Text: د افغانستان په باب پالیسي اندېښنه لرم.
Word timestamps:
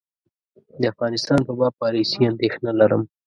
د 0.81 0.83
افغانستان 0.93 1.39
په 1.47 1.51
باب 1.59 1.73
پالیسي 1.81 2.19
اندېښنه 2.31 2.71
لرم. 2.79 3.01